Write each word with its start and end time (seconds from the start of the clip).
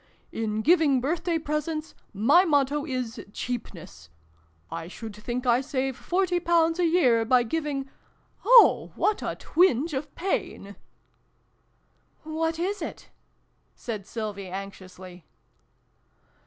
"In 0.31 0.63
giving 0.63 0.99
birthday 0.99 1.37
presents, 1.37 1.93
my 2.11 2.43
motto 2.43 2.87
is 2.87 3.23
cheapness! 3.33 4.09
I 4.71 4.87
should 4.87 5.15
think 5.15 5.45
I 5.45 5.61
save 5.61 5.95
forty 5.95 6.39
pounds 6.39 6.79
a 6.79 6.85
year 6.87 7.23
by 7.23 7.43
giving 7.43 7.87
oh, 8.43 8.91
what 8.95 9.21
a 9.21 9.35
twinge 9.35 9.93
of 9.93 10.15
pain!"" 10.15 10.75
What 12.23 12.57
is 12.57 12.81
it?" 12.81 13.11
said 13.75 14.07
Sylvie 14.07 14.47
anxiously. 14.49 15.23